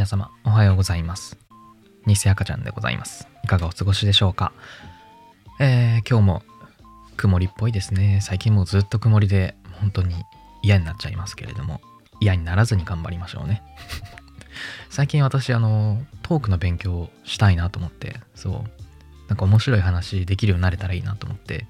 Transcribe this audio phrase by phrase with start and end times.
[0.00, 1.36] 皆様おはようございます。
[2.06, 3.28] 偽赤ちゃんでございます。
[3.44, 4.54] いかがお過ごしでしょうか？
[5.60, 6.42] えー、今日も
[7.18, 8.20] 曇りっぽいですね。
[8.22, 10.14] 最近もうずっと曇りで本当に
[10.62, 11.82] 嫌になっちゃいますけれども
[12.18, 13.62] 嫌にならずに頑張りましょうね。
[14.88, 18.70] 最近私あのトークの勉強をしたいなと思ってそう
[19.28, 21.66] なんか面白い話できるようになれたらいいなと思って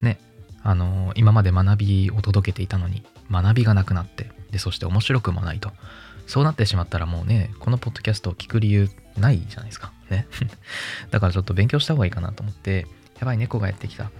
[0.00, 0.18] ね
[0.64, 5.70] あの今まで学びを届けていたのに学びがなくなってでそして面白くもないと。
[6.30, 8.88] そうなってしまったらもうねこのポッドキャストを聞く理由
[9.18, 9.92] ないじゃないですか。
[10.10, 10.28] ね。
[11.10, 12.86] だからちょっと勉強した方がいいかなと思って
[13.18, 14.12] やばい猫がやってきた。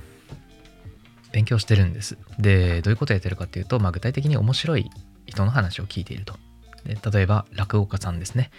[1.30, 2.18] 勉強してるんです。
[2.37, 4.91] でどういうことやってるかっていうと、まあ、具体的に面白い
[5.27, 6.37] 人の話を聞いていると。
[6.84, 8.51] で例えば落語家さんですね。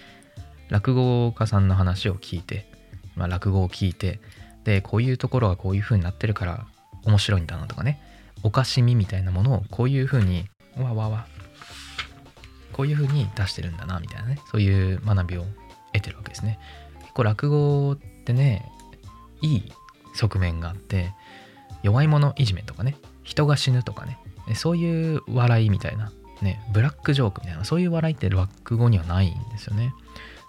[0.69, 2.71] 落語家さんの話を聞いて、
[3.17, 4.21] まあ、落語を聞いて
[4.63, 6.65] でこういうところがこういう風になってるから
[7.03, 7.99] 面白いんだなとかね。
[8.43, 10.45] おかしみみたいなものをこういう風に
[10.77, 11.27] わわわ
[12.71, 14.39] こういう風に出してるんだなみたいなね。
[14.51, 15.45] そういう学びを
[15.93, 16.59] 得てるわけですね。
[17.01, 18.71] 結構落語ってね
[19.41, 19.73] いい
[20.15, 21.13] 側面があって
[21.83, 24.17] 弱い者いじめとかね人が死ぬとかね
[24.55, 26.11] そういう笑いみたいな
[26.41, 29.93] ねブラックジョークみたいなそういう笑いって落語にはないんですよね。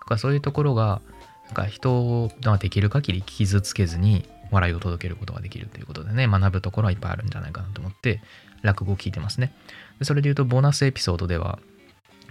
[0.01, 1.01] だからそういうところが
[1.47, 8.21] なんか人ができる限り傷つけずに笑いを届けることができるということでね学ぶところはいっぱいあるんじゃないかなと思って
[8.63, 9.53] 落語を聞いてますね。
[9.99, 11.59] でそれで言うとボーナスエピソードでは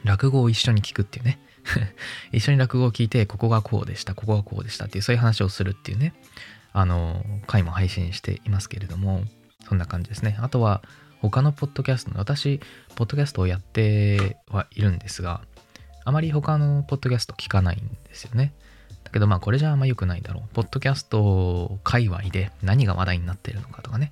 [0.03, 1.39] 落語を一緒に聞くっていうね。
[2.31, 6.13] 一緒に落語を聞いてここがこうでしたここがこうでしたっていうそういう話をするっていうね。
[6.73, 9.23] あの回も配信していますけれども
[9.67, 10.37] そんな感じですね。
[10.39, 10.81] あとは
[11.19, 12.59] 他のポッドキャストの私
[12.95, 15.41] ポッドキャストをやってはいるんですが
[16.05, 18.53] あまり他のポッドキャスト聞かないんですよね。
[19.03, 20.53] だけどまあこれじゃあんま良くないだろう。
[20.53, 24.11] ポッドキャスト界隈で何が話題になっているのかとかね。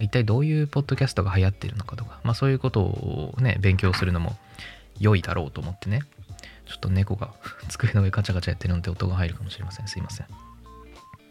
[0.00, 4.36] 一体どういうポッドキャストが流行っているのかとかまあそういうことをね勉強するのも
[5.00, 6.02] 良いだろうと思ってね。
[6.66, 7.34] ちょっと猫が
[7.68, 9.88] 机の上ガチャガチャやってるので音が入るかもしれません。
[9.88, 10.26] すいません。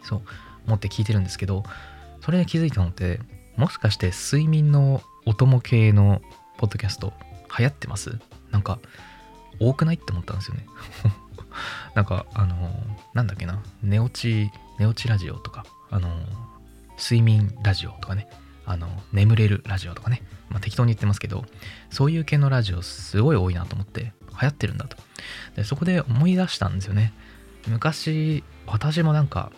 [0.04, 0.22] そう
[0.68, 1.64] 思って聞いてるんですけど
[2.22, 3.20] それで気づいたのって
[3.56, 6.22] もしかして睡眠のお供系の
[6.58, 7.14] ポッドキャスト
[7.58, 8.20] 流行ってます？
[8.52, 8.80] なんか
[9.60, 10.66] 多くないって思ったんですよね。
[11.96, 12.72] なんかあの
[13.14, 13.62] なんだっけな。
[13.82, 16.10] 寝落ち寝落ちラジオとかあの
[16.98, 18.28] 睡眠ラジオとかね。
[18.72, 21.44] あの眠れるラジオとかね、まあ、適当に言ってますけど
[21.90, 24.96] そういう系のラジオすごい多いなと思って流行ってるんだと。
[25.56, 27.12] でそこで思い出したんですよね。
[27.68, 29.52] 昔私もなんか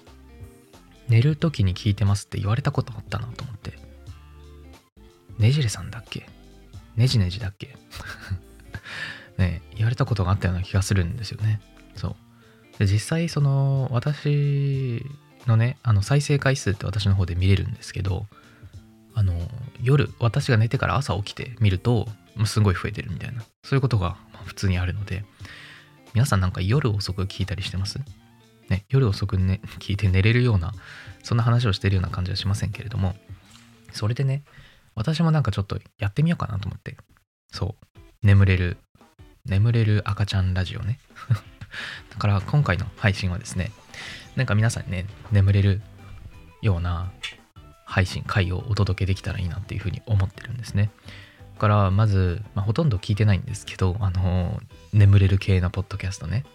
[1.10, 3.78] 寝る時に聞いてますって言われたことあったなと思って。
[5.38, 6.30] ねじれさんだっけ？
[6.96, 7.76] ねじねじだっけ？
[9.38, 11.60] ね言われたことがあったような気がするんですよね。
[11.96, 12.16] そう。
[12.80, 15.06] で実際その私
[15.48, 18.28] のねあの再生回数って私の方で見れるんですけど
[19.14, 19.34] あの
[19.82, 22.08] 夜私が寝てから朝起きて見ると
[22.46, 23.44] すごい増えてるみたいな。
[23.64, 25.24] そういうことが普通にあるので。
[26.14, 27.98] 皆さんなんか夜遅く聞いたりしてます？
[28.70, 30.74] ね夜遅くね聞いて寝れるような
[31.24, 33.16] そんな話をしてるような感じはしませんけれども。
[33.94, 34.44] それでね
[34.94, 36.98] 私もなんかちょっとやってみようかなと思って。
[37.50, 38.00] そう。
[38.24, 38.78] 眠れる
[39.46, 41.00] 眠れる赤ちゃんラジオね。
[42.12, 43.72] だから今回の配信はですね
[44.36, 45.82] なんか皆さんね眠れる
[46.62, 47.10] ような
[47.92, 50.92] 配信回をお届けできたらいいなっていうふうに思ってるんですね。
[51.56, 54.62] だからまず、まあ、ほとんど聞いてないんですけどあの
[54.94, 56.46] 眠れる系のポッドキャストね。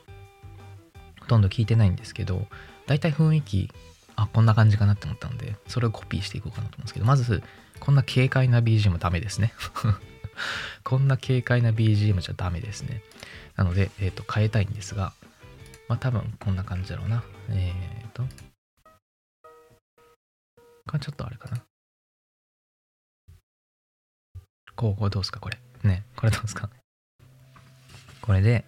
[1.21, 2.47] ほとんど聞いてないんですけど
[2.87, 3.71] 大体雰囲気
[4.17, 7.43] あこんな感じかなって思ったのでそれをコピーしていこうかなと思うんですけどまず
[7.81, 9.53] こんな軽快な BGM ダメですね。
[10.85, 13.03] こんな軽快な BGM じゃダメですね。
[13.57, 15.13] なので、えっ、ー、と変えたいんですが
[15.87, 17.23] まあ多分こんな感じだろうな。
[17.51, 17.75] え
[18.07, 18.25] っ、ー、と。
[20.89, 21.63] これちょっとあれかな。
[24.75, 25.59] こう、これどうすかこれ。
[25.83, 26.69] ね、これどうすか
[28.21, 28.65] これで、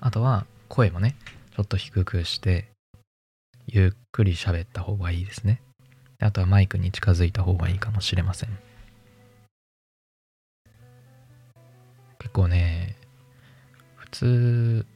[0.00, 1.16] あとは声もね、
[1.56, 2.68] ちょっと低くして、
[3.66, 5.60] ゆっくり喋った方がいいですね。
[6.20, 8.50] あとはマイクに近づいた方がいいかもしれません。
[12.18, 12.96] 結構ね、
[13.96, 14.86] 普通、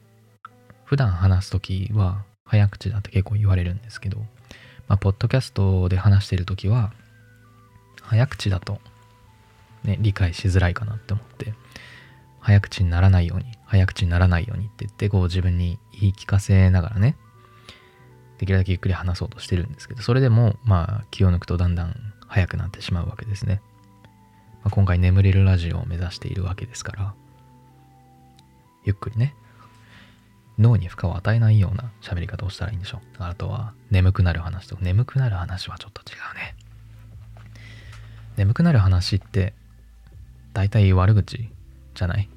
[0.84, 4.24] 普段話すときは早口だって結構言われるんですけど、
[4.88, 6.92] まあ、ポッドキャストで話してる時は
[8.02, 8.80] 早口だと、
[9.84, 11.52] ね、理解しづらいかなって思って
[12.40, 17.16] 早口にならないように早口にならないようにって言ってこう自分に言い聞かせながらね
[18.38, 21.94] できるだけゆっくり話そうとしてるんですけどそれでもまあ気を抜くとだんだん
[22.26, 23.60] 早くなってしまうわけですね、
[24.62, 27.14] まあ、今回眠れるラジオを目指しているわけですから
[28.84, 29.34] ゆっくりね
[30.58, 33.22] 脳に負荷を与えないような喋り方をしたらいいんでしょう。
[33.22, 36.54] あとは、眠くなる話と、眠くなる話はちょっと違うね。
[38.36, 39.54] 眠くなる話って、
[40.54, 41.48] 大体悪口
[41.94, 42.28] じゃない？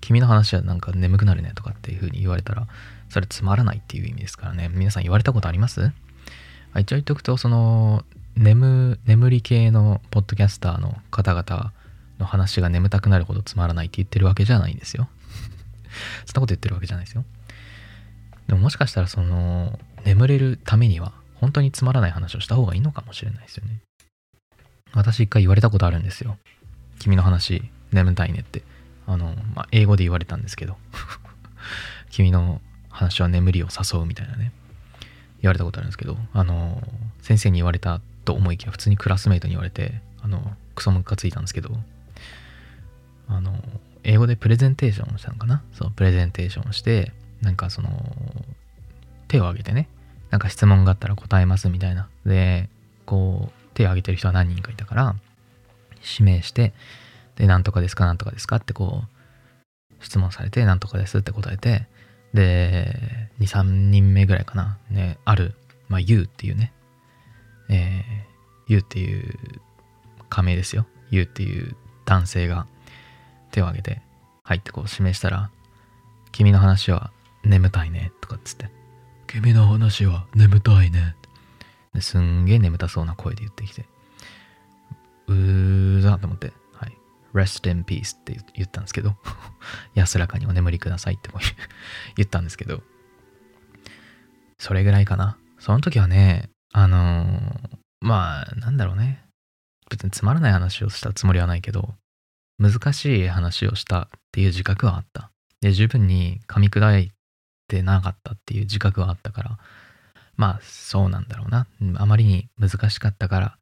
[0.00, 2.66] 君の話はなんか眠くなるねとかっていう風に言われたら、
[3.08, 4.68] それつまらないっていう意味ですからね。
[4.68, 5.92] 皆さん言われたことあります？
[6.76, 8.04] 一応言っとくと、その、
[8.36, 11.72] 眠、眠り系のポッドキャスターの方々
[12.18, 15.08] の話が眠たくなるほどつまらないって言ってるわけじゃないんですよ。
[16.26, 17.24] そんなこと言ってるわけじゃないですよ。
[18.46, 23.80] でももしかしたらその、眠れるためには、本当につまらない話をした方がいいのかもしれないですよね。
[24.92, 26.36] 私一回言われたことあるんですよ。
[26.98, 27.62] 君の話、
[27.92, 28.62] 眠たいねって。
[29.06, 30.76] あの、まあ、英語で言われたんですけど。
[32.10, 32.60] 君の
[32.90, 34.52] 話は眠りを誘うみたいなね。
[35.42, 36.86] 言われたことあるんですけど、あの、
[37.20, 41.76] 先生に言われたと思いきや、普通にクラスメイトに言われて、あの、クソムカついたんですけど、
[43.28, 43.62] あの、
[44.04, 45.62] 英語でプレゼンテーションをしたのかな？
[45.72, 47.12] そう、プレゼンテーションをして、
[47.44, 47.90] なんかその、
[49.28, 49.88] 手を挙げてね、
[50.30, 52.08] なんか質問があったら答えますみたいな。
[52.26, 52.68] で、
[53.06, 55.16] こう、手を挙げてる人は何人かいたから、
[56.18, 56.72] 指名して、
[57.36, 61.86] で、なんとかですか、なんとかですかってこう、質問されて、なんとかですって答えて、
[62.32, 65.54] で、2、3人目ぐらいかな、ね、ある、
[65.88, 66.72] まあ、U っていうね、
[67.68, 69.38] えー、U っていう
[70.28, 70.86] 仮名ですよ。
[71.10, 71.76] U っていう
[72.06, 72.66] 男性が
[73.50, 74.02] 手を挙げて、
[74.42, 75.50] 入ってこう指名したら、
[76.32, 77.12] 君の話は
[77.44, 78.70] 眠たいね、とかっつって、
[79.26, 81.16] 君の話は眠たいね。
[82.00, 83.86] すんげえ眠たそうな声で言ってきて、
[85.28, 86.92] うーざと思って、はい。
[87.32, 89.16] rest in peace って言ったんですけど、
[89.94, 91.30] 安らかにお眠りくださいって
[92.16, 92.82] 言ったんですけど、
[94.58, 95.38] それぐらいかな。
[95.58, 99.24] その時はね、あのー、まあ、なんだろうね。
[99.90, 101.94] 別につまらない話をしたつもりはないけど、
[102.58, 105.30] 難しい話をしたっていう自覚はあった。
[105.60, 107.12] で、十分に噛み砕い
[107.66, 109.58] てなかったっていう自覚はあったから、
[110.36, 111.66] まあ、そうなんだろうな。
[111.96, 113.58] あまりに難しかったから、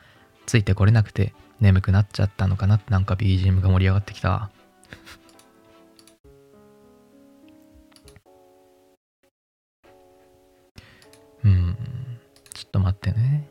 [0.46, 4.50] ついてこれなくて眠くなっちゃったのかなってなんか BGM が盛り上がってきた。
[11.44, 11.76] うん。
[12.54, 13.48] ちょっと待ってね。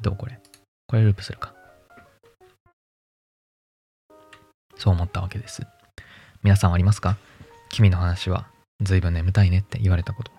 [0.00, 0.40] どうこれ？
[0.86, 1.54] これループするか。
[4.76, 5.64] そう思ったわけです。
[6.42, 7.16] 皆さんありますか？
[7.72, 8.46] 君の話は
[8.82, 10.30] 随分眠たいねって言われたこと。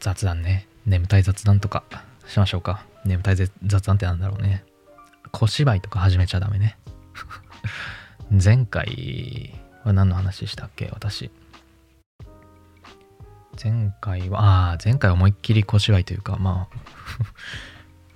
[0.00, 0.66] 雑談ね。
[0.86, 1.84] 眠たい雑談とか
[2.26, 2.82] しましょうか。
[3.04, 3.50] 眠たい雑
[3.84, 4.64] 談ってなんだろうね。
[5.30, 6.78] 小芝居とか始めちゃダメね。
[8.32, 9.54] 前回
[9.84, 11.30] は何の話したっけ私。
[13.62, 16.68] 前回は、ああ、前回思いっきり小芝居というか、ま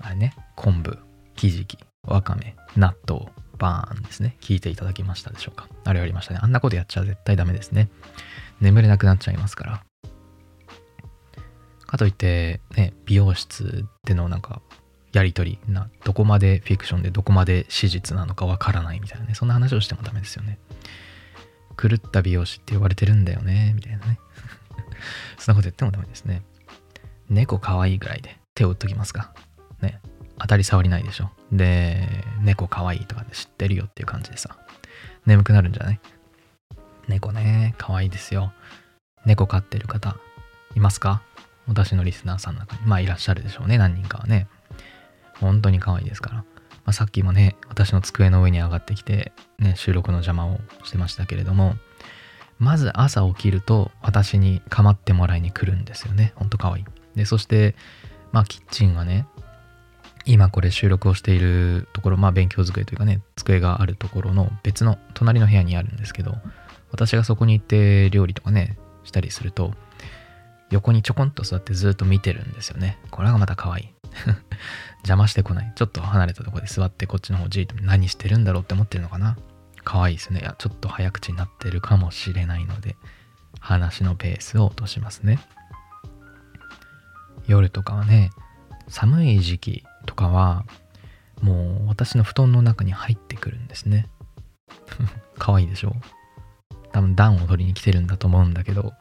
[0.00, 0.98] あ あれね、昆布、
[1.34, 3.30] ひじき、わかめ、納豆、
[3.60, 4.36] バーンですね。
[4.40, 5.68] 聞いていただきましたでしょうか。
[5.84, 6.40] あれやりましたね。
[6.42, 7.88] あんなことやっちゃ絶対ダメですね。
[8.60, 9.84] 眠れなくなっちゃいますから。
[11.86, 14.62] かといって、ね、美容室でのなんか、
[15.12, 20.58] やりとりな、どこまでフィクションでどこまで史実なのかわからないみたいなね、そんな話をしてもダメですよね。
[21.76, 24.20] 狂った美容師って呼ばれてるんだよね、みたいなね。
[25.38, 26.42] そんなこと言ってもダメですね。
[27.28, 29.34] 猫可愛いぐらいで手を打っときますか。
[29.80, 30.00] ね。
[30.40, 31.30] 当たり障りないでしょ。
[31.52, 34.56] で、猫可愛いとかって知ってるよっていう感じでさ、
[35.26, 36.00] 眠くなるんじゃない？
[37.08, 38.52] 猫ね、可愛いですよ。
[39.26, 40.16] 猫飼ってる方、
[40.74, 41.22] いますか？
[41.66, 42.82] 私のリスナーさんの中に。
[42.86, 44.48] まあいらっしゃるでしょうね、何人かはね。
[45.40, 46.36] 本当に可愛いですから。
[46.36, 46.44] ま
[46.86, 51.76] あ、さっきもね、私の机の上に上がってきて、ね、収録の邪魔をしてましたけれども、
[52.58, 56.32] まず朝起きると私に構ってもらいに来るんですよね。
[56.36, 56.84] ほんと可愛い。
[57.14, 57.74] で、そして、
[58.32, 59.26] まあキッチンはね、
[60.26, 66.36] 今これ収録をしているところ、まあ勉強机というかね、机があるところの別の隣の部屋にあるんですけど、
[66.92, 69.72] 私がそこに行って料理とかね、したりすると、
[70.70, 72.98] 横にちょこんと座ってずっと見てるんですよね。
[73.10, 73.94] これがまた可愛い。
[75.02, 75.72] 邪魔してこない。
[75.74, 79.36] ちょっと離れたとこで座ってこっちの方じーっと何してるんだろうって思ってるのかな。
[79.84, 80.40] 可愛いですね。
[80.40, 82.96] いや、ちょっと早口になってるかもしれないので、
[83.58, 85.40] 話のペースを落としますね。
[87.46, 88.30] 夜とかはね、
[88.88, 90.64] 寒い時期とかは、
[91.40, 94.08] もう私の布団の中に入ってくるんですね。
[95.38, 95.94] 可愛いでしょ？
[96.90, 98.92] 多分暖を取りに来てるんだと思うんだけど、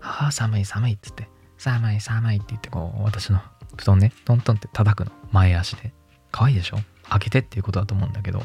[0.00, 3.40] ああ、寒い寒いっつって、寒い寒いって言ってこう、私の
[3.76, 5.10] 布団ね、トントンって叩くの。
[5.32, 5.92] 前足で。
[6.30, 6.78] 可愛いでしょ？
[7.08, 8.40] 開けてっていうことだと思うんだけど、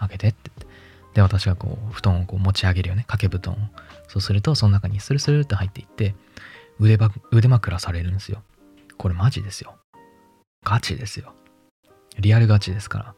[0.00, 0.66] 開けてってって。
[1.14, 3.04] で、私がこう、布団をこう持ち上げるよね。
[3.06, 3.56] 掛け布団を。
[4.08, 6.16] そうすると、その中にスルスルって入っていって、
[6.80, 8.42] 腕ば腕枕されるんですよ。
[9.00, 9.76] これマジですよ。
[10.62, 11.32] ガチですよ。
[12.18, 13.14] リアルガチですから。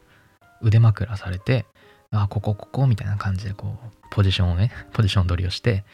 [0.60, 1.66] 腕枕されて、
[2.12, 5.84] あ、ここ、ここ、みたいな感じで、こう、ポジションをね、ポジション取りをして、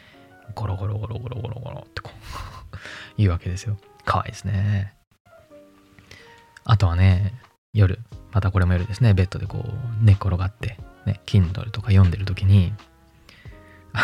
[0.55, 2.77] ゴロゴロゴロゴロゴロゴロってこう
[3.17, 3.79] 言うわけですよ。
[4.05, 4.95] かわいいですね。
[6.65, 7.33] あとはね、
[7.73, 7.99] 夜、
[8.33, 12.75] またこれも夜ですね、ベッドでこう寝っ転がって、ね、Kindle とか読んでる時に、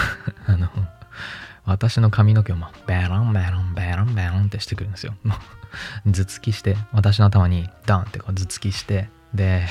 [0.47, 0.71] あの、
[1.67, 5.15] 私の髪の毛をまベロンベロンベロンベロンってしてくるんですよ。
[6.05, 9.67] 頭突きして、私の頭にダンってこう頭突きして、で、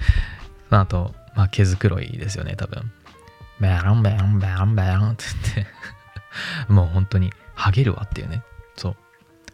[0.68, 2.92] その後、まあ毛づくろいですよね、多分。
[3.60, 5.72] ベロンベロンベロンベロンって言って
[6.72, 8.42] もう本当に、ハゲるわっていうね。
[8.76, 8.96] そう。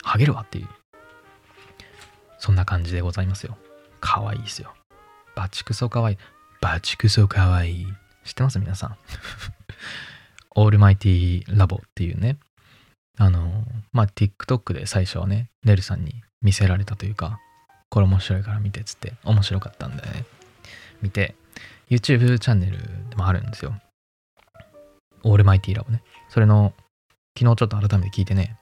[0.03, 0.69] ハゲるわっていう。
[2.39, 3.57] そんな感じでございますよ。
[4.01, 4.73] かわいいですよ。
[5.35, 6.19] バチクソかわいい。
[6.61, 7.87] バチクソかわいい。
[8.25, 8.59] 知ってます？
[8.59, 8.97] 皆さん。
[10.55, 12.39] オールマイティラボっていうね、
[13.19, 17.39] あの、まあ、TikTok で最初はね、ネルさんに見せられたというか、
[17.89, 20.25] これ面白いから見てっつって面白かったんでね、
[21.03, 21.35] 見て、
[21.89, 22.79] YouTube チャンネル
[23.11, 23.75] でもあるんですよ。
[25.23, 26.03] オールマイティーラボね。
[26.29, 26.75] それの、
[27.39, 28.57] 昨日ちょっと改めて聞いてね、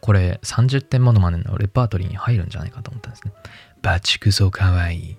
[0.00, 3.32] これ30点ものまねのレパートリーに入るんじゃないかと思ったんですね。
[3.82, 5.16] バチクソかわいい。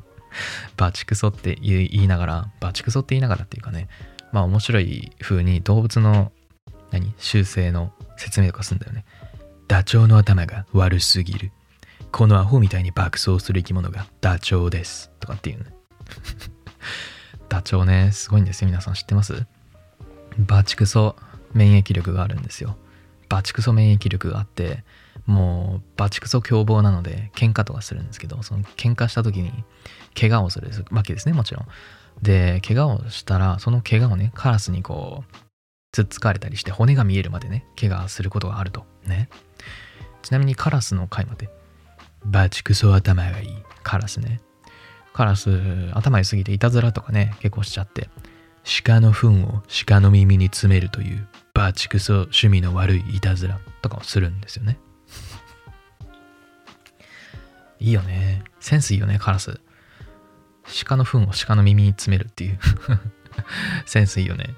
[0.76, 3.88] バチクソって言いながら、バチクソって言いながらっていうかね、
[4.32, 6.32] まあ面白い風に動物の
[6.90, 7.14] 何？
[7.18, 9.04] 習性の説明とかすんだよね。
[9.66, 11.52] ダチョウの頭が悪すぎる。
[12.10, 15.10] このアホみたいに爆走する生き物がダチョウです。
[15.20, 15.66] とかっていうね。
[17.48, 18.68] ダチョウね、すごいんですよ。
[18.68, 19.46] 皆さん知ってます？
[20.38, 21.16] バチクソ
[21.52, 22.76] 免疫力があるんですよ。
[23.28, 24.84] バチクソ免疫力があって、
[25.26, 29.52] もうバチクソ凶暴なので喧嘩とかするんですけど、その喧嘩した時に
[30.18, 31.66] 怪我をするわけですね、もちろん。
[32.22, 35.36] で、怪我をしたら、その怪我をね、カラスにこう、
[35.98, 38.84] つっつかれたりして骨が見えるまでね、怪我することがあると。
[39.06, 39.28] ね。
[40.22, 41.48] ちなみにカラスの回まで、
[42.24, 43.48] バチクソ頭がいい。
[43.82, 44.40] カラスね。
[45.12, 45.50] カラス、
[45.94, 48.08] 頭良すぎていたずらとかね、結構しちゃって、
[48.84, 54.78] 鹿の糞を鹿の耳に詰めるというバチクソ趣味の悪いいたずらとかをするんですよね。
[57.80, 58.44] いいよね。
[58.60, 59.60] センスいいよね、カラス。
[60.84, 62.58] 鹿の糞を鹿の耳に詰めるっていう
[63.86, 64.54] センスいいよね。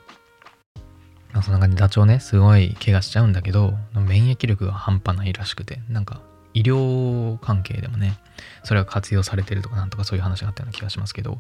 [1.33, 6.21] まあ、そんな感じでダチョウね、すごい怪我しちゃうんだけど、免疫力が半端ないらしくて、なんか
[6.55, 8.19] 医療関係でもね、
[8.65, 11.39] それが活用されてるとかなんとかそういう話があったような気がしますけど、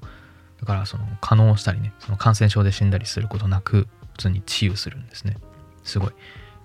[0.61, 5.37] だからその可能したりね、その感染症で死んだりすることなく、普通に治癒するんですね。
[5.83, 6.13] すごい。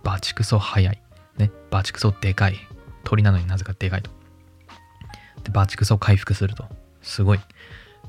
[0.04, 1.02] バチクソ早い。
[1.38, 2.58] ね、バチクソでかい。
[3.04, 4.12] 鳥なのになぜかでかいと。
[5.44, 6.68] で、バチクソ回復すると。
[7.02, 7.40] すごい。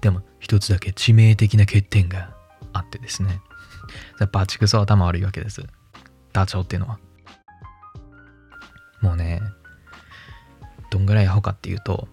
[0.01, 2.35] でも、一つだけ致命的な欠点が
[2.73, 3.41] あってですね。
[4.33, 5.65] バチクソ頭悪いわけです。
[6.33, 6.99] ダチョウっていうのは。
[9.01, 9.43] もうね、
[10.91, 12.09] どんぐらいアホかっていうと、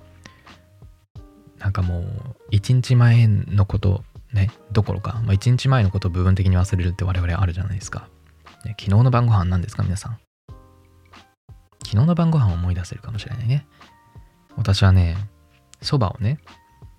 [1.57, 2.03] なんかもう、
[2.51, 4.03] 一日前のこと
[4.33, 8.09] ね、どころか、まあ、1日前のことを部分的に忘れるって我々あるじゃないですか。
[8.65, 10.17] ね、昨日の晩ご飯何ですか皆さん。
[11.85, 13.67] 昨日の晩ご飯を思い出せるかもしれないね。
[14.55, 15.15] 私はね、
[15.81, 16.39] そばをね、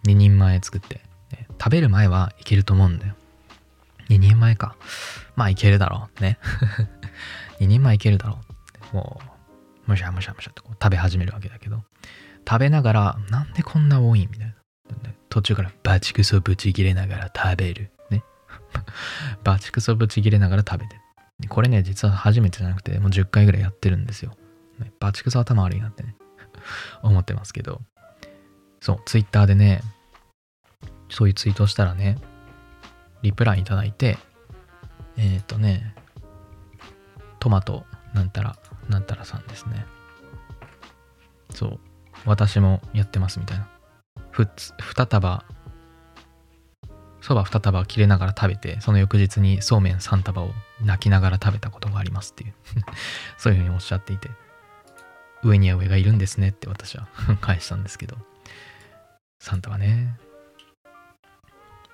[0.07, 1.03] 2人前作って、
[1.33, 3.15] ね、食べる前はいけると思うんだよ。
[4.09, 4.77] 2人前か。
[5.37, 6.23] まあいけるだろう。
[6.23, 6.39] ね。
[7.61, 8.41] 2人前いけるだろ
[8.93, 8.97] う。
[8.97, 9.21] も
[9.87, 11.85] う、むしゃむしゃむしゃってこう食べ始めるわけだけど、
[12.49, 14.55] 食べながら、なんでこんな多いみたいな。
[15.35, 17.91] 途中からバチクソブチ切れながら食べる。
[18.11, 18.23] ね。
[19.43, 21.01] バチクソブチ切れながら食べてる。
[21.49, 24.37] これね、実は初めてじゃなくて、もう10回ぐらいやってるんですよ。
[24.79, 26.15] ね、バチクソ頭悪いなってね、
[27.03, 27.83] 思ってますけど。
[28.81, 29.83] そう、ツイッターでね、
[31.09, 32.19] そういうツイートしたらね、
[33.25, 34.19] リプライいただいて、
[35.17, 35.95] えっ、ー、とね、
[37.41, 38.57] トマトなんたら、
[38.89, 39.87] なんたらさんですね。
[41.51, 41.81] そう、
[42.27, 43.67] 私もやってますみたいな。
[44.31, 44.47] ふ、
[44.79, 45.45] 二束
[47.23, 50.51] そば2束切れながら食べて、その翌日にそうめん3束を
[50.83, 52.55] 泣きながら食べたことがありますっていう
[53.39, 54.29] そういうふうにおっしゃっていて、
[55.43, 57.09] 上には上がいるんですねって私は
[57.41, 58.19] 返したんですけど、
[59.41, 60.19] 3束ね、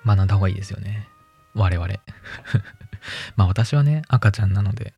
[0.05, 1.07] 学んだ方がいいですよね。
[1.53, 1.87] 我々
[3.35, 4.93] まあ私はね、赤ちゃんなので、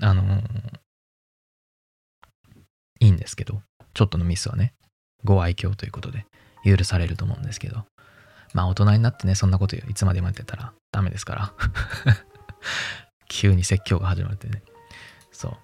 [0.00, 0.80] あのー、
[3.00, 3.62] いいんですけど、
[3.94, 4.74] ちょっとのミスはね、
[5.24, 6.26] ご愛嬌ということで
[6.64, 7.86] 許されると思うんですけど、
[8.54, 11.54] まあ大人になってね、そんなこといつまでもやってたらダメですから。
[13.28, 14.62] 急に説教が始まってね。
[15.32, 15.56] そう。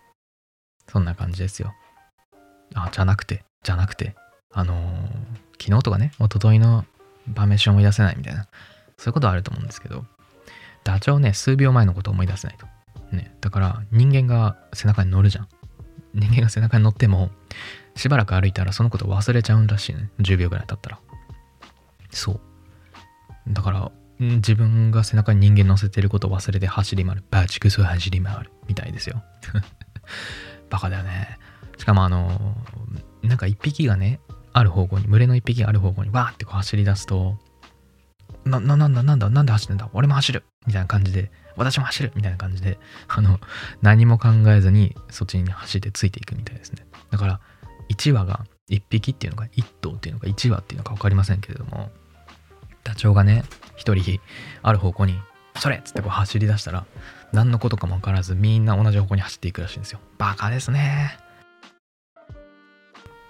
[0.90, 1.72] そんな感じですよ。
[2.74, 4.16] あ、じゃなくて、じゃなくて、
[4.52, 5.08] あのー、
[5.62, 6.84] 昨日とかね、一昨日の
[7.28, 8.48] 晩飯を思い出せないみたいな、
[8.98, 10.04] そういうことはあると思うんですけど、
[10.84, 12.66] ダチョウね、数秒前のことを思い出せないと。
[13.14, 15.48] ね、だから人間が背中に乗るじゃん。
[16.14, 17.30] 人間が背中に乗っても、
[17.94, 20.10] しばらく歩いたらそのこと忘れちゃうんらしいね。
[20.20, 20.98] 10秒ぐらい経ったら。
[22.10, 22.40] そう。
[23.48, 27.24] だから、自分が背中に人間乗せてることを忘れて走り回る。
[27.30, 28.50] バチクソ走り回る。
[28.68, 29.22] みたいですよ。
[30.70, 31.38] バカだよね。
[31.78, 32.56] しかもあの、
[33.22, 34.20] なんか一匹がね、
[34.52, 37.38] ある方向に群れの1匹がある方向にわーってこう走り出すと
[38.44, 39.88] な、な、なんだ、なんだ、なんで走ってんだ？
[39.92, 42.78] 俺も走るみたいな感じで、私も走るみたいな感じで、
[43.08, 43.38] あの、
[43.82, 46.86] 何も考えずにそっちに走ってついていくみたいですね。
[47.10, 47.40] だから、
[47.90, 51.90] 1羽が1匹っていうのか、1頭っていうのか、1羽っていうのか分かりませんけれども、
[52.84, 53.44] ダチョウがね、
[53.76, 54.20] 1人
[54.62, 55.20] ある方向に、
[55.58, 56.86] それっつってこう走り出したら、
[57.32, 60.00] 何のことかも分からず、みんな同じ方向に走っていくらしいんですよ。
[60.18, 61.18] バカですね。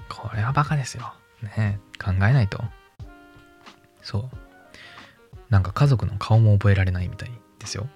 [0.09, 1.15] これはバカですよ。
[1.43, 2.63] ね考えないと。
[4.03, 4.42] そう。
[5.53, 7.87] なんか家族の顔も覚えられないみたいですよ。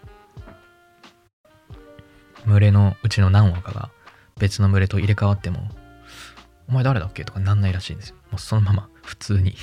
[2.47, 3.91] 群れのうちの何羽かが
[4.39, 5.71] 別の群れと入れ替わっても、
[6.69, 8.17] お前誰だっけとかなんないらしいんですよ。
[8.31, 9.57] もうそのまま 普通に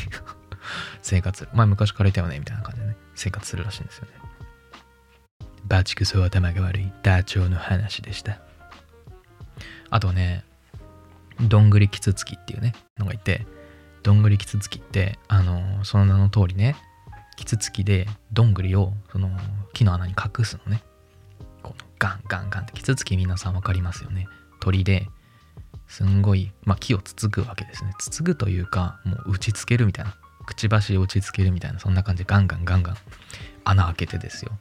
[1.03, 1.55] 生活お。
[1.55, 2.39] 前昔からいたよね？
[2.39, 4.11] みたいな感じでね、生活するらしいんですよね。
[5.65, 8.39] バチクソ頭が悪いダチョウの話でした。
[9.91, 10.43] あとね、
[11.39, 13.45] どんぐりキツツキっていうね、のがいて、
[14.01, 16.75] どんぐりキツツキって、あの、その名の通りね、
[17.35, 19.29] キツツキでどんぐりをその
[19.73, 20.83] 木の穴に隠すのね。
[21.61, 24.27] このガンガンガンってキツツキ皆さん分かりますよね。
[24.59, 25.07] 鳥で
[25.87, 27.93] すんごい、まあ、木をつつぐわけですね。
[27.99, 30.15] つつぐというかもう打ちつけるみたいな。
[30.45, 32.97] くちばしを打ちつけるみたいなそんな感じでガンガンガンガン
[33.63, 34.51] 穴開けてですよ。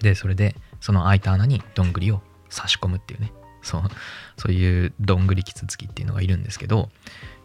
[0.00, 2.20] でそれでその開いた穴にどんぐりを
[2.50, 3.82] 差し込むっていうねそう
[4.36, 6.90] そういうどんぐりキツツキっていうのがいるんですけど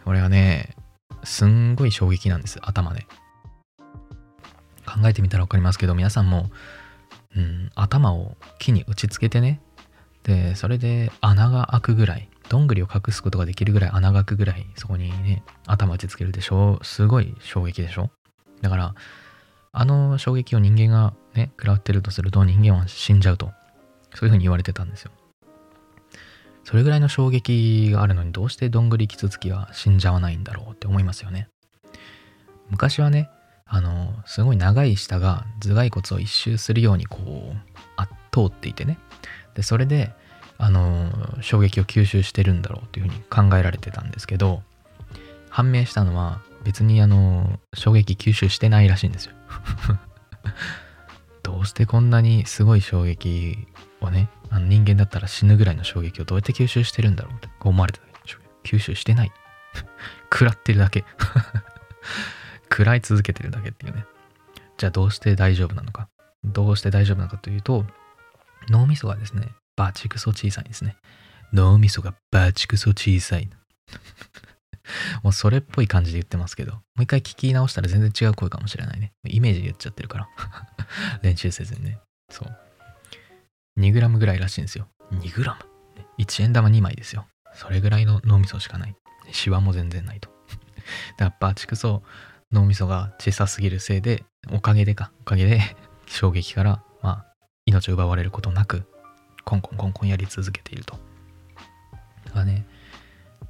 [0.04, 0.76] これはね
[1.24, 3.06] すんごい衝撃なんです頭で
[4.88, 6.50] 考えてみたら分かりますけど皆さんも、
[7.36, 9.60] うん、頭を木に打ちつけてね。
[10.24, 18.10] でそれで穴が開くぐらいどんぐりを隠すことができるぐらい穴が開くぐらいそこにね頭打ちつけるでしょすごい衝撃でしょ。
[18.62, 18.96] だから
[19.72, 23.52] あの衝撃を人間がね食らってるとすると人間は死んじゃうと。
[24.16, 25.12] そういうふうに言われてたんですよ。
[26.64, 31.48] それぐらいの衝撃があるのにどうしてどんぐりキツツキは死んじゃわないんだろうって思いますよね。
[32.70, 33.30] 昔はね
[33.68, 37.58] あのすごい長い舌が頭蓋骨を一周するようにこう
[37.98, 38.98] あ通っていてね。
[39.56, 40.12] でそれで
[40.58, 44.64] あの衝撃を吸収してるんだろうっていうふうに考えられてたんですけど
[45.50, 49.34] 判明したのは別にあの衝撃吸収してないらしいんですよ。
[51.44, 53.68] どうしてこんなにすごい衝撃
[54.02, 58.08] をねあの人間だったら死ぬぐらいの衝撃をどうやって吸収してるんだろうって思われてた
[58.68, 59.32] 吸収してない。
[60.32, 61.06] 食らってるだけ。
[62.70, 64.06] 食らい続けてるだけっていうね。
[64.78, 66.10] じゃあどうして大丈夫なのか。
[66.44, 67.86] どうして大丈夫なのかというと、
[68.70, 70.98] 脳みそがですね、バチクソ小さいんですね。
[71.54, 73.50] 脳みそがバチクソ小さい。
[75.24, 79.14] もうそれっぽい感じで言ってますけど、もう一回聞き直したら全然違う声かもしれないね。
[79.26, 80.30] イメージで言っちゃってるから
[81.22, 82.00] 練習せずにね。
[82.30, 83.80] そう。
[83.80, 84.88] 2グラムぐらいらしいんですよ。
[85.12, 85.60] 2グラム
[86.24, 87.28] ?1 円玉2枚ですよ。
[87.54, 88.96] それぐらいの脳みそしかない。
[89.32, 90.30] シワも全然ないと。
[91.18, 92.04] だからバチクソ
[92.52, 95.62] 脳みそが小さすぎるせいで、おかげでか、おかげで
[96.08, 97.26] 衝撃から、まあ、
[97.66, 98.86] 命を奪われることなく、
[99.44, 100.98] コンコンコンコンやり続けていると。
[102.26, 102.66] だからね、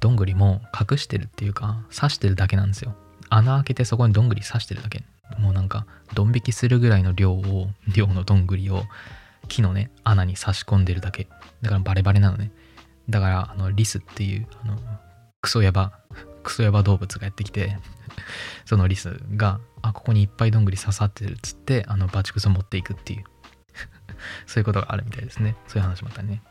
[0.00, 2.96] どんぐりも隠してるっていうか、刺してるだけなんですよ。
[3.30, 5.04] 穴開けてそこにどんぐり刺してるだけ。
[5.38, 8.84] もうなんか、ドン引きするぐらいの量を、 量のどんぐりを
[9.46, 11.28] 木のね、穴に差し込んでるだけ。
[11.62, 12.50] だからバレバレなのね。
[13.08, 14.78] だから、あの、リスっていう、あの、
[15.40, 16.00] クソヤバ、
[16.48, 17.76] クソヤバ動物がやってきて、
[18.64, 23.24] そのリスが、あ、ここにいっぱいどんぐり刺さってるっつって、あの、バチクソ持っていくっていう
[24.46, 25.56] そういうことがあるみたいですね。
[25.66, 26.42] そういう話もあったね。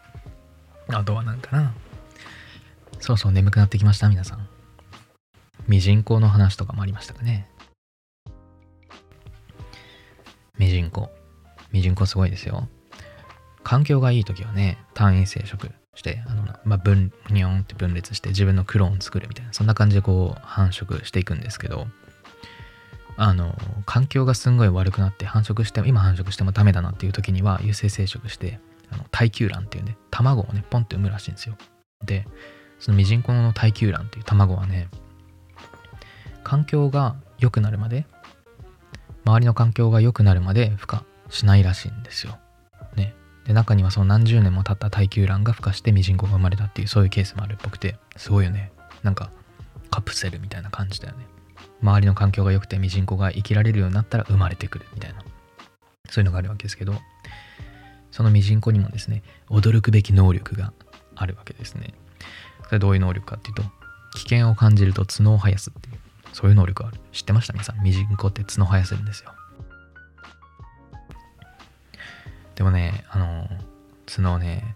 [0.90, 1.74] あとはなんかな。
[3.00, 4.48] そうそう眠くなってきました、皆さん。
[5.68, 7.50] ミジンコの話とかもありましたかね。
[10.60, 11.10] ミジンコ。
[11.72, 12.70] ミジンコすごいですよ。
[13.64, 21.88] 環境がいい時はね、単位生殖して、あの、まあ、分、ニョンって分裂して自分のクローン作るみたいな、そんな感じでこう繁殖していくんですけど、
[23.18, 23.56] あの、
[23.86, 28.60] 環境がすんごい悪くなって繁殖しても、今繁殖してもダメだなっていう時には、有性生殖して、
[28.92, 31.58] あの耐久卵っていうね、卵をね、ポンって産むらしいんですよ。
[32.06, 32.28] で、
[32.80, 34.88] そのミジンコの耐久卵っていう卵はね、
[36.44, 38.06] 環境が良くなるまで、
[39.26, 42.38] 周りの環境が良くなるまで孵化しないらしいんですよ。
[43.48, 48.74] で中にはその何十年も経った耐久卵が孵化してミジンコが生まれたっていうそういうケースもあるっぽくてすごいよね。
[49.04, 49.32] なんか
[49.90, 51.26] カプセルみたいな感じだよね。
[51.82, 55.22] 周りの環境が良くてミジンコが生きられるようになったら生まれてくるみたいな。
[56.10, 56.94] そういうのがあるわけですけど
[58.12, 60.74] そのミジンコにもですね驚くべき能力が
[61.16, 61.94] あるわけですね。
[62.66, 63.64] それどういう能力かっていうと
[64.16, 66.00] 危険を感じると角を生やすっていう
[66.34, 67.00] そういう能力がある。
[67.14, 67.54] 知ってました？
[67.54, 67.82] 皆さん。
[67.82, 69.32] ミジンコって角生やせるんですよ。
[72.58, 73.48] でもね、あの、
[74.08, 74.76] 角ね、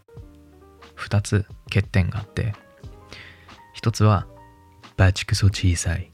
[0.97, 2.53] 2つ欠点があって、
[3.81, 4.27] 1つは
[4.97, 6.11] バチクソ小さい。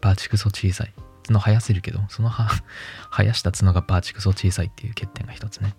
[0.00, 0.94] バチクソ小さい。
[1.26, 2.48] 角生やせるけど、そのは
[3.10, 5.74] 生やした角がバチクソ小さいっていう欠点が一つね。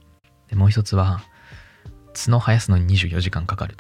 [0.50, 1.22] で、もう一つは、
[2.14, 3.78] 角生やすのに24時間かかる。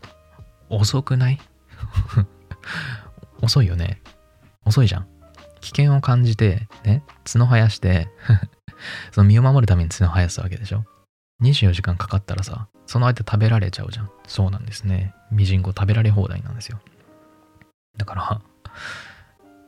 [0.69, 1.39] 遅くない？
[3.43, 4.01] 遅いよね。
[4.63, 5.07] 遅いじゃん。
[5.59, 8.07] 危険を感じて、ね、角生やして
[9.11, 10.85] その身を守るために角生やすわけでしょ。
[11.41, 14.11] 24時間かかったらさ、その間食べられちゃうじゃん。
[14.27, 15.13] そうなんですね。
[15.31, 16.79] ミジンコ食べられ放題なんですよ。
[17.97, 18.41] だから、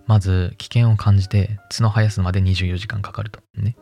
[0.07, 3.39] まず危険を感じて角生やすまで24時間かかると。
[3.55, 3.75] ね。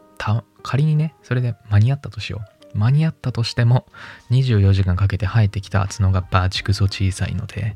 [0.62, 2.42] 仮にね、それで間に合ったとしよ
[2.74, 2.78] う。
[2.78, 3.86] 間に合ったとしても
[4.32, 7.76] 24時間かけて生えてきた角がバチクソ小さいので、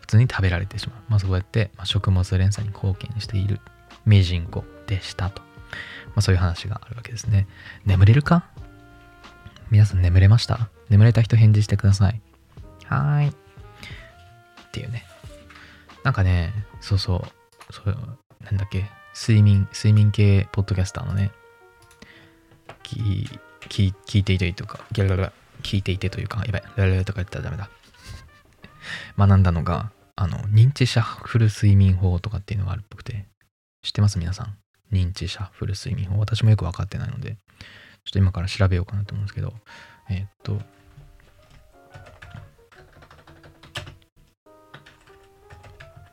[0.00, 1.02] 普通に食べられてしまう。
[1.08, 3.60] まあ、そうやって、ま、食物連鎖に貢献している
[4.06, 5.42] ミジンコでしたと。
[5.42, 7.46] まあ、そういう話があるわけですね。
[7.84, 8.46] 眠れるか？
[9.70, 10.70] 皆さん眠れました？
[10.88, 12.20] 眠れた人返事してください。
[12.86, 13.28] はーい。
[13.28, 13.34] っ
[14.72, 15.04] ていうね。
[16.04, 17.16] なんかね、そうそ
[17.70, 21.32] う、そう、なんだっけ、睡眠、睡眠系ポッドキャスターのね、
[22.82, 23.28] 聞
[23.68, 27.68] 聞聞いていてとか、ギャルギャル聞いていてというか、やばい、ラララとか言ったらダメだ。
[29.18, 33.26] 学んだのが、あの、認知シャッフル睡眠法とかっていうのがあるっぽくて、
[33.82, 34.18] 知ってます？
[34.18, 34.56] 皆さん。
[34.92, 36.18] 認知シャッフル睡眠法。
[36.18, 37.36] 私もよくわかってないので、
[38.08, 39.52] ちょっと今から調べようかなと思うんですけど、
[40.08, 40.58] えー、っと、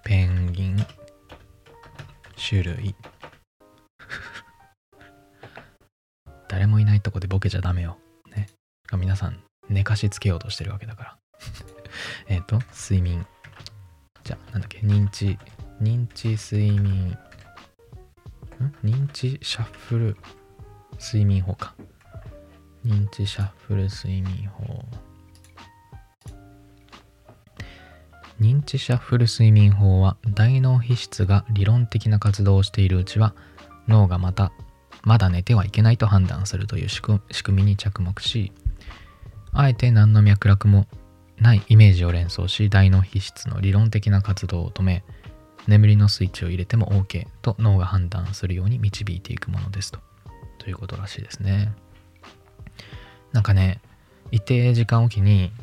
[0.03, 0.85] ペンギン。
[2.35, 2.97] 種類。
[6.49, 7.97] 誰もいないとこでボケちゃダメよ。
[8.29, 8.49] ね。
[8.91, 11.17] 皆さん寝かしつけようとしてるわけだから。
[12.27, 13.25] えっと、睡眠。
[14.25, 15.39] じゃあ、なんだっけ、認知、
[15.81, 17.17] 認知睡眠、ん？
[18.83, 20.17] 認知シャッフル。
[20.99, 21.75] 睡眠法か。
[22.85, 24.85] 認知シャッフル睡眠法。
[28.39, 33.33] 認知シャッフル睡眠法は大脳皮質が理論的な活動をしているうちは
[33.87, 34.51] 脳がまた
[35.03, 38.51] まだ寝てはいけないと判断するという仕組みに着目し
[39.53, 40.85] あえて何の脈絡も
[41.39, 45.03] ないイメージを連想し大脳皮質の理論的な活動を止め
[45.67, 49.99] 眠りのスイッチを入れても OK と脳が判断するように導いていくものですと
[50.65, 51.71] ということらしいですね
[53.31, 53.79] なんかね
[54.31, 55.53] 一定時間おきに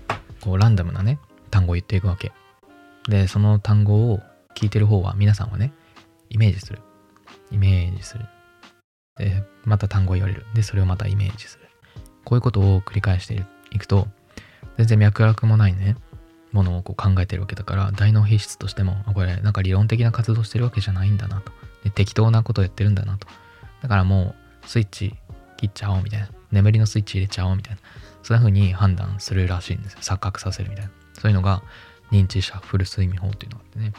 [0.40, 1.18] こうランダムなね
[1.50, 2.32] 単語を言っていくわけ
[3.08, 4.20] で、その単語を
[4.54, 5.72] 聞いてる方は、皆さんはね、
[6.30, 6.78] イメージする。
[7.50, 8.26] イメージする。
[9.16, 10.46] で、また単語を言われる。
[10.54, 11.68] で、それをまたイメージする。
[12.24, 14.06] こういうことを繰り返していくと、
[14.78, 15.96] 全然脈絡もないね、
[16.52, 21.52] ものをこう考えてるわけだから、大脳皮質としても、これ、なんか理論的な活動してるわけじゃないんだなと。
[21.84, 23.26] で適当なことをやってるんだなと。
[23.82, 24.34] だからもう、
[24.66, 25.14] スイッチ
[25.56, 26.28] 切っちゃおうみたいな。
[26.50, 27.80] 眠りのスイッチ入れちゃおうみたいな。
[28.22, 30.00] そんな風に判断するらしいんですよ。
[30.00, 30.92] 錯覚させるみたいな。
[31.14, 31.62] そういうのが、
[32.10, 33.92] 認知シャッフル睡眠法っていうのがあってね、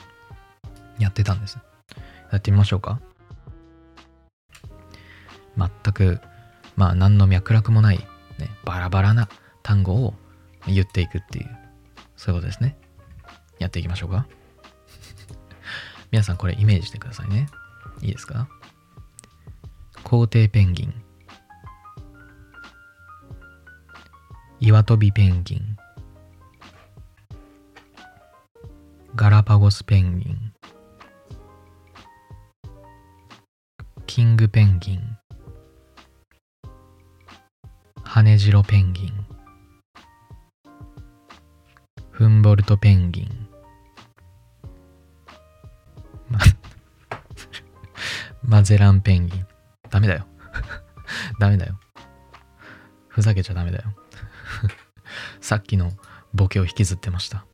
[1.00, 1.58] やってたんです。
[2.32, 3.00] やってみましょうか。
[5.58, 6.20] 全く、
[6.76, 7.98] まあ何の脈絡もない、
[8.40, 9.30] ね、バラバラな
[9.62, 10.14] 単語を
[10.68, 11.50] 言っていくっていう、
[12.16, 12.78] そういうことですね。
[13.60, 14.28] やっていきましょうか。
[16.12, 17.48] 皆さんこれイメージしてくださいね。
[18.02, 18.48] いいですか？
[20.04, 20.94] 皇帝ペンギン。
[24.60, 25.78] 岩飛びペンギン。
[29.16, 30.54] ガラパゴスペンギン。
[34.06, 35.18] キングペンギン。
[38.04, 39.26] ハネジロペンギン。
[42.12, 43.48] フンボルトペンギン。
[48.44, 49.53] マゼランペンギン。
[49.94, 50.26] ダメだよ
[51.40, 51.80] ダメだよ
[53.08, 53.94] ふざけちゃダメだよ
[55.40, 55.92] さっきの
[56.34, 57.46] ボケを引きずってました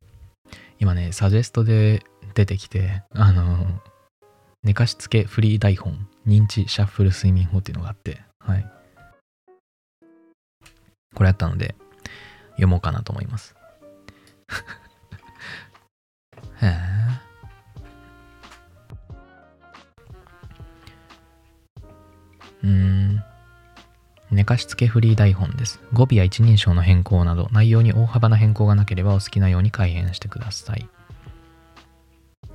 [0.79, 2.03] 今ね、サジェストで
[2.35, 3.81] 出てきて、あの、
[4.63, 8.65] 寝かしつけフリー台本、認知シャッフル睡眠法っていうのがあって、はい。
[11.13, 11.75] これやったので、
[12.51, 13.55] 読もうかなと思います。
[16.61, 16.88] へえ。
[22.63, 23.23] うーん。
[24.31, 25.81] 寝かしつけフリー台本です。
[25.91, 30.87] 語尾や一人称の変更など、内容に大幅な変更がなければお好きなように改変してください。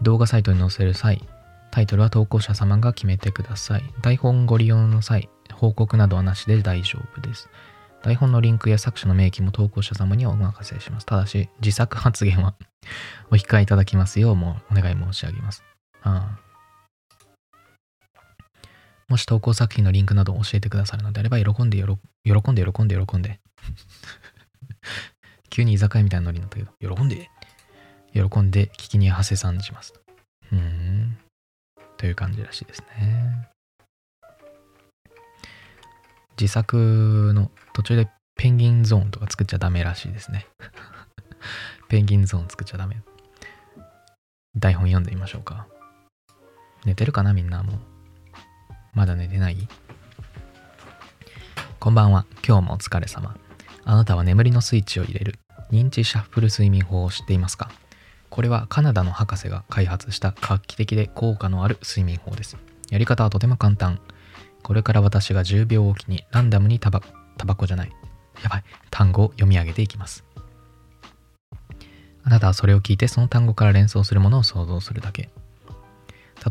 [0.02, 1.26] 動画サイトに載せる際、
[1.72, 3.82] タイトルは投稿者様が決めてください。
[4.02, 7.48] 台本ご利用の際、報告などはなしで大丈夫です。
[8.02, 11.06] 台本のリンクや作者の明記も投稿者様にはお任せします。
[11.06, 12.54] ただし、自作発言は
[13.32, 15.64] お控えいただきますようもお願い申し上げます。
[16.02, 16.43] ああ
[19.08, 21.78] もし投稿作品のリンクなどを教えてくださるのであれば、喜んで
[22.24, 23.40] 喜んで喜んで喜んで。
[25.50, 27.30] 急に居酒屋みたいなノリになったけど、喜んで、
[28.12, 29.94] 喜んで聞きにはせさんします。
[30.52, 31.18] うん。
[31.96, 33.48] という感じらしいですね。
[36.38, 40.46] 自作の途中でペンギンゾーンとか作っちゃダメらしいですね。
[41.88, 43.02] ペンギンゾーン作っちゃダメ。
[44.56, 45.66] 台本読んでみましょうか。
[46.84, 47.93] 寝てるかなみんなもう。
[48.94, 49.57] まだ寝てない？
[51.80, 52.26] こんばんは。
[52.46, 53.37] 今日もお疲れ様。
[53.85, 55.35] あなたは眠りのスイッチを入れる
[55.72, 57.70] 認知シャッフル睡眠法を知っていますか？
[58.30, 62.57] これはカナダの博士が開発した画期的で効果のある睡眠法です。
[62.90, 64.00] やり方はとても簡単。
[64.62, 67.02] これから私が10秒おきにランダムにタバ
[67.37, 67.92] タバコじゃない。
[68.44, 68.64] やばい。
[68.90, 70.24] 単語を読み上げていきます。
[72.22, 75.30] あなたはそれを聞いてその単語から連想するものを想像するだけ。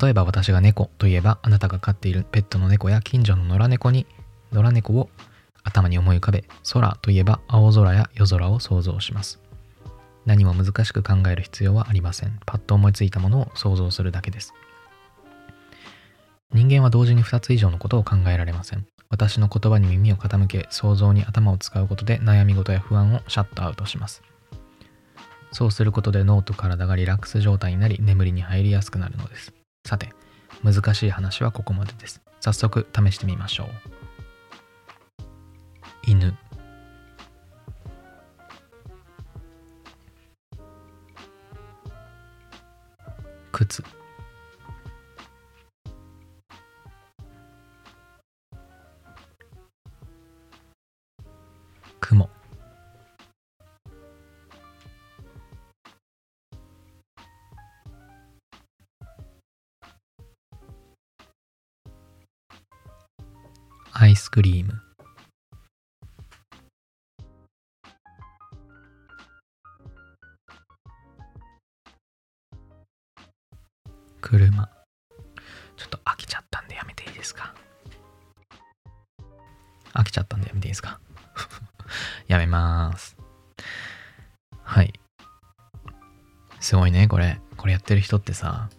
[0.02, 4.08] 例えば私が猫といえばあなたが飼っているペットの猫や近所の野良猫に
[4.52, 5.10] 野良猫を
[5.64, 9.40] 頭に思い浮かべ空といえば青空や夜空を想像します。
[10.26, 12.40] 何も難しく考える必要はありません。
[12.46, 14.54] パッと思いついたものを想像するだけです。
[16.54, 18.86] 人間は同時に2つ以上のことを考えられません。
[19.10, 24.24] 私の言葉に耳を傾け、想像に頭を使うことで悩み事や不安をシャットアウトします。
[25.52, 29.54] そうすることで脳と体がリラックス状態になり眠りに入りやすくなるのです。
[29.86, 30.10] さて、
[30.64, 32.22] 難しい話はここまでです。
[32.40, 33.68] 早速試してみましょう。
[36.06, 36.38] 犬
[43.52, 43.84] 靴
[52.00, 52.30] 雲
[64.34, 64.74] クリーム。
[74.22, 74.70] 車。
[75.78, 77.54] ちょっと飽きちゃったんでやめていいですか？
[79.94, 81.00] 飽きちゃったんでやめていいですか？
[82.28, 83.16] やめます。
[84.64, 85.00] はい。
[86.60, 87.40] すごいねこれ。
[87.56, 88.72] これやってる人ってさ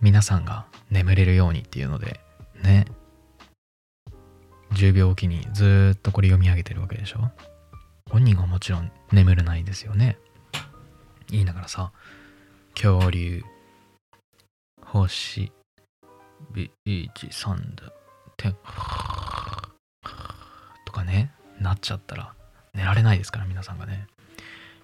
[0.00, 2.20] 皆さんが眠れるようにっていうので
[2.62, 2.86] ね。
[4.74, 7.30] 10秒おきにずっとこれ読み上げてるわけでしょ？
[8.10, 10.18] 本人がもちろん眠れないですよね。
[11.30, 11.92] 言いながらさ
[12.74, 13.42] 恐竜
[14.84, 15.52] 星
[16.52, 17.84] ビーチサンド
[18.36, 18.54] 天
[20.84, 22.34] とかねなっちゃったら
[22.74, 24.06] 寝られないですから皆さんがね。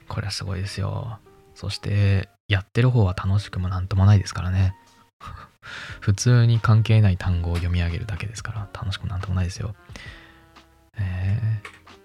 [0.08, 1.18] これはすごいですよ。
[1.54, 4.74] そしてやってる方は楽しくもなんともないですからね。
[6.00, 9.74] 普通に関係ない単語を読み上げるだけですから楽しくなんともないですよ。
[10.96, 11.62] え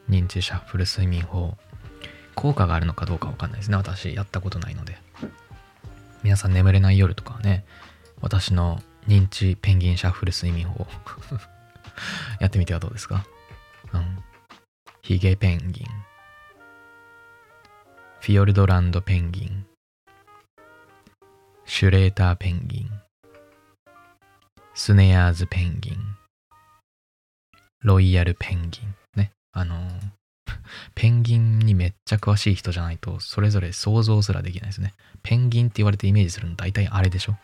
[0.09, 1.57] ー、認知シャッフル睡眠法。
[2.35, 3.77] 効果があるのかどうかわかんないですね。
[3.77, 4.97] 私やったことないので。
[6.23, 7.65] 皆さん眠れない夜とかはね
[8.19, 10.87] 私の認知ペンギンシャッフル睡眠法。
[12.39, 13.25] やってみてはどうですか？
[13.93, 14.23] うん。
[15.01, 15.87] ヒゲペンギン。
[18.19, 19.65] フィヨルドランドペンギン。
[21.65, 23.04] シュレーターペンギン。
[24.75, 25.97] スネアーズペンギン。
[27.83, 28.95] ロイヤルペンギン。
[29.15, 29.31] ね。
[29.53, 29.89] あの
[30.95, 34.93] ペンギンにめっちゃ詳しい人じゃないとそれぞれ想像すらできないですね。
[35.23, 37.37] ペンギンって言われてイメージするの大体あれでしょ？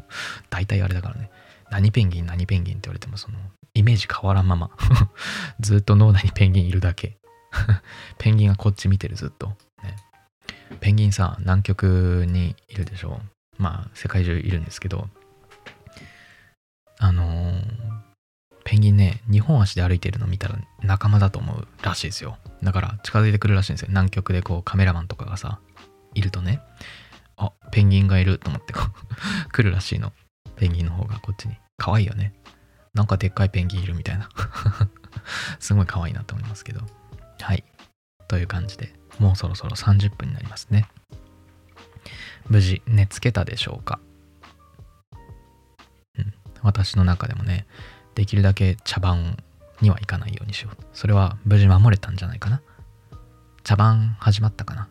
[0.50, 1.30] 大体あれだからね。
[1.70, 3.38] 何ペンギン何ペンギンって言われてもその
[3.74, 4.70] イメージ変わらんまま。
[5.60, 7.18] ずっと脳内にペンギンいるだけ。
[8.18, 9.48] ペンギンがこっち見てるずっと、
[9.82, 9.96] ね、
[10.80, 13.20] ペンギンさ南極にいるでしょ？
[13.58, 15.08] まあ世界中いるんですけど。
[16.98, 17.88] あのー
[18.68, 22.36] ペンギンね2本足で歩いてるの見たら仲間だと思うらしいですよ。
[22.62, 23.88] だから近づいてくるらしいんですよ。
[23.88, 25.58] 南極でこうカメラマンとかがさ
[26.14, 26.60] いるとね。
[27.38, 30.12] あペンギンがいると思ってこう 来るらしいの。
[30.56, 31.56] ペンギンの方がこっちに。
[31.78, 32.34] 可愛いよね。
[32.92, 34.28] なんかでっかいペンギンいるみたいな。
[35.60, 36.82] すごい可愛いなと思いますけど。
[37.40, 37.64] はい。
[38.26, 40.88] という感じでもうそろそろ30分になりますね。
[42.48, 43.98] 無事寝つけたでしょうか。
[46.62, 47.66] 私の中でもね
[48.14, 49.36] できるだけ茶番
[49.80, 50.84] にはいかないようにしよう。
[50.92, 52.60] それは無事守れたんじゃないかな。
[53.62, 54.88] 茶番始まったかな。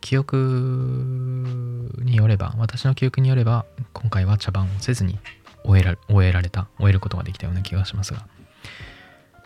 [0.00, 5.18] 記憶によれば私の記憶によれば今回は茶番をせずに
[5.64, 8.26] 終えら終えられた終えることができたような気がしますが。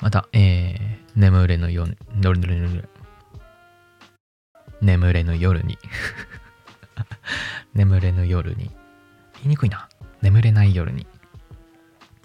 [0.01, 1.97] また、えー、眠れぬ夜。
[4.81, 5.79] 眠れぬ夜に。
[7.75, 8.71] 眠れぬ夜に。
[9.43, 9.90] 言いにくいな。
[10.23, 11.07] 眠れない夜に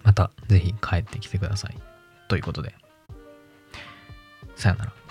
[0.03, 1.77] またぜひ帰ってきてください。
[2.27, 2.75] ということで、
[4.55, 5.04] さよなら。